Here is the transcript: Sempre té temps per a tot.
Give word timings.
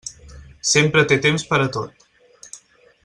Sempre 0.71 1.03
té 1.11 1.19
temps 1.27 1.45
per 1.51 1.61
a 1.67 1.69
tot. 1.77 2.09